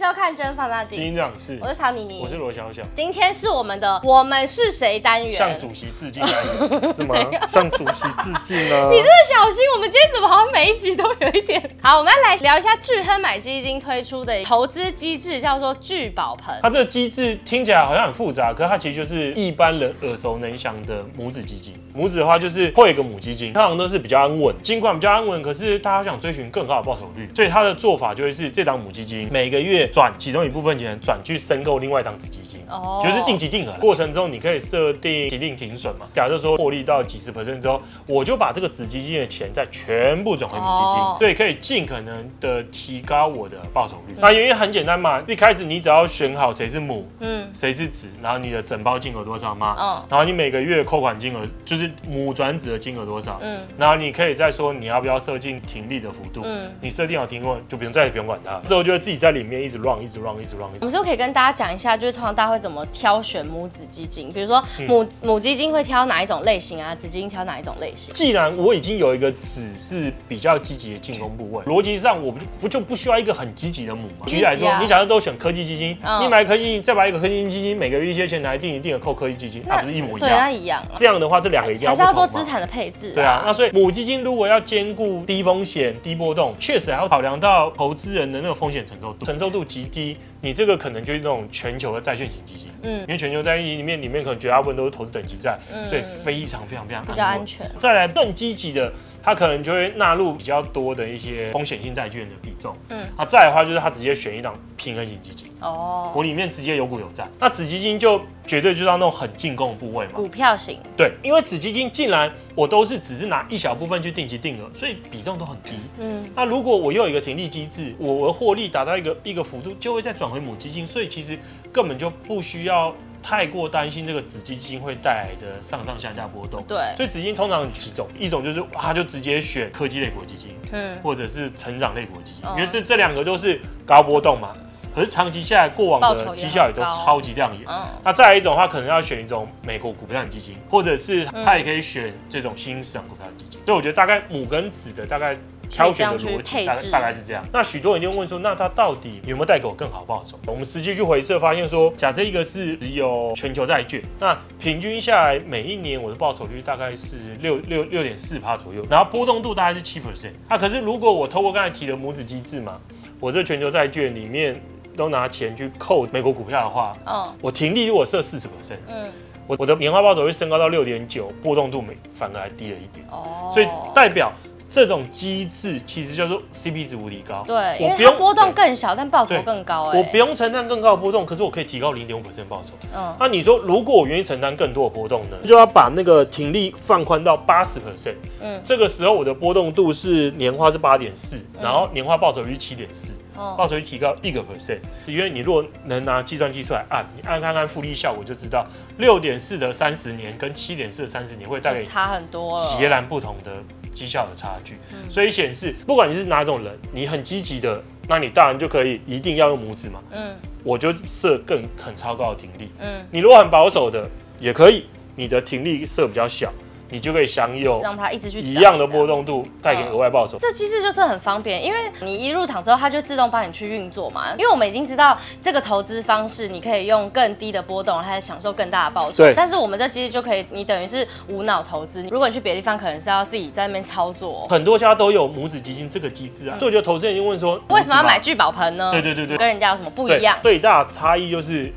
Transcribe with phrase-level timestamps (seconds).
[0.00, 2.80] 收看《真放大镜》，金长是，我是曹妮妮，我是罗小小。
[2.94, 7.14] 今天是我们的“我们是谁”单元，向主席致敬单元是吗？
[7.52, 8.88] 向主席致敬啊！
[8.88, 11.62] 你真的小心，我们今天怎么好像每一集都有一点……
[11.82, 16.58] 好，我们要来聊一下巨亨买基金推出的投资机制，叫做聚宝盆。
[16.62, 21.74] 它这个机制听起来好像很复杂，可是它其实就是一般人耳熟能详的母子基金。
[21.92, 33.72] 母子的话就是会有一个母基金，通常都是比较安稳，尽管比较安稳，可是大家想追寻更高的报酬率，所以它的做法就会是这档母基金每个月转其中一部分钱转去申购另外一档子基金，哦，就是定期定额。
[33.80, 44.14] 过程中你可以设定提定停损嘛，假设说获利到几十 percent 之后，我就把这个子基金的钱再全部转回母基金，对，可以尽可能的提高我的报酬率。
[44.18, 60.64] 那原因很简单嘛，一开始你只要选好谁是母，嗯，谁是子，然后你的整包金额多少嘛，嗯，然后你每个月扣款金额就是母转子的金额多少，嗯，然后你可以再说你要不要设定停利的幅度，嗯，你设定好停利就不用再也不用管它，之后就会自己在里面一直 run，一直 run，一直 run。
[60.64, 64.30] 我们是不是可以跟大家讲一下，就是通常大家会怎么挑选母子基金？
[64.32, 66.94] 比如说母、嗯、母基金会挑哪一种类型啊？
[66.94, 68.14] 子基金挑哪一种类型？
[68.14, 74.26] 既然我已经有一个子是比较积极的进攻部位，逻辑上我不不就不需要一个很积极的母吗？
[74.26, 80.30] 举例来说，你想要都选科技基金，你买科技再把一个科技基金每个月一些钱来定一定的扣科技基金，那不是一模一样？
[80.30, 80.86] 对，那一样。
[80.96, 83.12] 这样的话，这两个一定要还是要做资产的配置。
[83.12, 92.68] 对啊，那所以母基金如果要兼顾低风险、低波动，确实还要考量到投资人的那个风险承受度，承受度极低，你这个可能就是那种全球的债券型基金。
[92.82, 97.70] 嗯，因为全球债券里面里面可能绝大部分都是投资等级债，所以非常非常非常比较安全。
[97.78, 98.92] 再来更积极的。
[99.22, 102.74] 它可能就会纳入比较多的一些风险性债券的比重。
[102.88, 105.46] 嗯，啊再来的话就是它直接选一档平衡型基金。
[105.60, 107.28] 哦，我里面直接有股有债。
[107.38, 110.12] 那子基金就绝对就是要那种很进攻的部位嘛。
[110.14, 110.78] 股票型。
[110.96, 115.72] 对，因为子基金既然我都是只是拿一小部分去定期定额，所以比重都很低。
[116.00, 121.38] 嗯，那如果我又有一个停利机制，我的获利达到一个一个幅度，就会再转回母基金，所以其实
[121.72, 122.94] 根本就不需要。
[123.22, 134.54] 太过担心这个子基金会带来的上上下下波动，对，所以子基金通常有几种，一种就是他就直接选科技类国基金，嗯，或者是成长类国基金，因为这这两个都是高波动嘛，
[134.94, 137.68] 可是长期下来过往的绩效也都超级亮眼。
[138.02, 143.60] 那再来一种的话，可能要选一种美国股票型基金，或者是他也可以选这种新兴市场股票型基金。
[143.66, 145.36] 所以我觉得大概母跟子的大概。
[145.70, 147.42] 挑选的逻辑大大概是这样。
[147.52, 150.36] 那许多人就问说，那它到底有没有带给我更好报酬？
[150.46, 160.32] 我们实际去回测发现说，假设一个是只有全球债券，那平均下来每一年我的报酬率大概是六六六点四趴左右，然后波动度大概是七 percent。
[160.48, 162.80] 那可是如果我透过刚才提的母子机制嘛，
[163.20, 164.60] 我这全球债券里面
[164.96, 169.08] 都拿钱去扣美国股票的话，嗯，我停利如果设四十 percent，嗯，
[169.46, 174.32] 我我的年化报酬会升高到六点九，波动度没反而还低了一点，哦，所以代表。
[174.70, 179.90] 这种机制其实叫做 CP 值无敌高，对，因为它波动更小，但报酬更高。
[179.92, 182.74] 我不用承担更高的波动，可是我可以提高零点五%报酬。
[182.96, 185.36] 嗯，那你说如果我愿意承担更多的波动呢？
[185.44, 188.14] 就要把那个停利放宽到八十%。
[188.40, 194.78] 嗯，这个时候我的波动度是年化是八点四，然后年化报酬率七点四，报酬率提高一个 percent。
[195.06, 198.64] 因为你如果能拿计算机出来按，你按看看复利效果就知道，
[198.98, 203.50] 六点四的三十年跟七点四的三十年会带给差很多，截然不同的。
[203.94, 204.74] 绩效的差距，
[205.08, 210.00] 所以显示不管你是哪种人，你很积极的，那你当然就可以一定要用拇指嘛。
[210.12, 210.34] 嗯，
[210.64, 212.70] 我就设更很超高的停力。
[212.78, 214.08] 嗯，你如果很保守的
[214.38, 214.84] 也可以，
[215.16, 216.52] 你的停力设比较小。
[216.90, 220.36] 你就可以享有让它一直去一样的波动度，带给额外报酬。
[220.40, 224.32] 这机制就是很方便，因为你一入场之后，它就自动帮你去运作嘛。
[224.36, 229.18] 因为我们已经知道这个投资方式，你可以用更低的波动，还享受更大的报酬。
[229.18, 229.34] 对。
[229.34, 232.02] 但是我们这机制就可以，你等于是无脑投资。
[232.10, 234.46] 如果你去别的地方，可能是要自己在那边操作。
[234.48, 236.58] 很多家都有母子基金这个机制啊。
[236.58, 238.90] 所以我觉得投资人就问说，为什么要买聚宝盆呢？
[238.90, 240.36] 对对对对，跟人家有什么不一样？
[240.42, 241.72] 最大的差异就是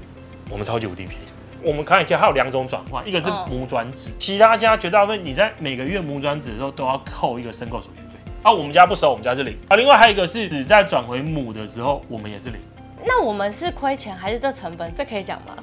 [0.49, 1.23] 我们超级无敌便宜。
[1.63, 9.57] 我们看一下，还有两种转换，一个是母转子，哦、其他家绝大部分你在每个月母转子的时候都要扣一个申购手续费，啊，我们家不收，我们家是零。
[9.69, 12.59] 啊，另外还有一个是子在转回母的时候，我们也是零。
[13.05, 14.93] 那我们是亏钱还是这成本？
[14.93, 15.55] 这可以讲吗？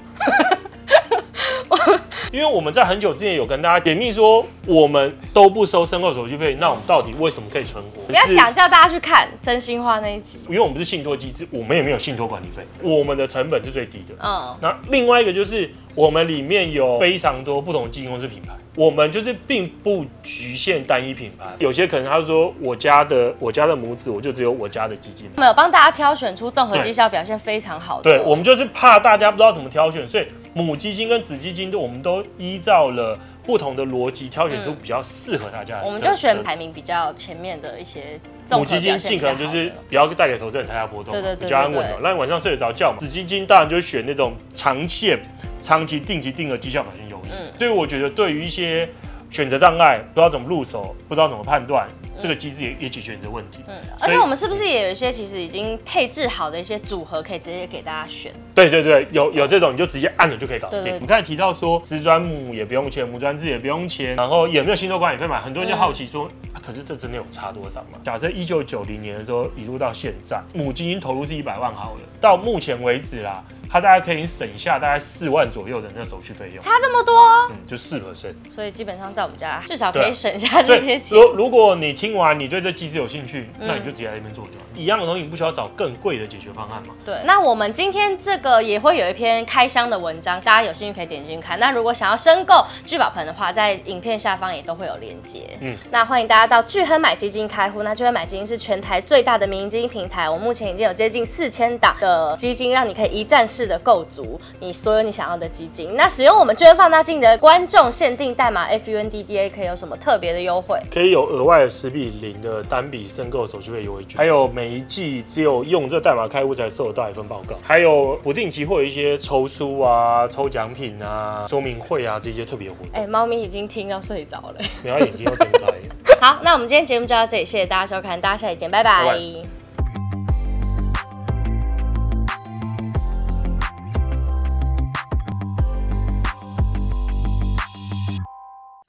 [2.32, 8.00] 因为我们在很久之前有跟大家解密说，我们都不收申购手续费，那我们到底为什么可以存活？
[8.08, 10.38] 你要讲，叫大家去看真心话那一集。
[10.48, 14.14] 因为我们不是信托机制，我们也没有信托管理费，我们的成本是最低的。
[14.22, 28.10] 嗯，那另外一个就是我们里面有非常多不同的基金公司品牌，我们就是并不局限单一品牌，有些可能他说我家的我家的母子，我就只有我家的基金，没有帮大家挑选出综合绩效表现非常好的。
[28.10, 30.26] 对，我们就是怕大家不知道怎么挑选，所以。
[30.52, 35.86] 母基金跟子基金都，我们都依照了不同的逻辑挑选出比较适合大家的。
[35.86, 38.20] 我们就选排名比较前面的一些
[38.50, 42.98] 母基金，尽可能就是不要带给投资人太大波动，对对对，比较安稳的，让你晚上睡得着觉嘛。
[42.98, 45.18] 子基金当然就选那种长线、
[45.60, 47.28] 长期定期定额绩效表现优异。
[47.30, 48.88] 嗯，所以我觉得对于一些
[49.30, 51.88] 选择障碍，不知道怎么入手，不知道怎么判断。
[52.20, 53.60] 这个机制也也解决你的问题。
[53.66, 58.32] 嗯，而且我们是不是也有一些其实已经配置好的一些组合，可以直接给大家选？
[58.54, 60.84] 对对对，有有这种你就直接按了就可以搞定。
[61.00, 65.40] 你刚才提到说，职专母也不用钱，母专子也不用钱，然后有没有信托管理费嘛？
[65.40, 67.98] 很多人就好奇说，嗯啊、可是这真的有差多少吗？
[68.04, 73.42] 假设一九九零年的时候一路到现在，母基金投入是一百万好了，到目前为止啦。
[73.70, 77.14] 它大概可以省下大概四万左右的那个手续费用，差这么多，
[77.50, 81.16] 嗯，就四 percent，所以基本上在我们家至少可以省下这些钱。
[81.16, 84.64] 如如果你听完你对这机制有兴趣，那你就直接来这边做就好。
[84.74, 86.94] 一样的东西，你不需要找更贵的解决方案嘛？
[87.04, 91.60] 对，那我们今天这个也会有一篇开箱的文章，大家有兴趣可以点进去看。
[91.60, 95.56] 那如果想要申购聚宝盆的话，在影片下方也都会有链接。
[95.60, 97.82] 嗯，那欢迎大家到聚亨买基金开户。
[97.84, 104.40] 那聚亨买基金是全台最大的民营基金平台，我目前已经有接近四千档的基金，让你可以一站式的构足。
[104.58, 110.78] 你所有你想要的基金，那使用我们巨亨放大镜的观众限定代码 FUNDDA 可以有什么特别的优惠？
[110.92, 122.88] 可以有额外的十比零的单笔申购手续费优惠券，还有每一季只有用这代码开户才收得到一份报告，还有不定期会有一些抽书啊、抽奖品啊、说明会啊这些特别活动。
[122.92, 125.60] 哎、欸，猫咪已经听到睡着了，然后眼睛要睁开。
[126.20, 129.04] 好，那我们今天节目就到这里，谢谢大家收看，大家下期见，拜拜。
[129.04, 129.59] 拜拜。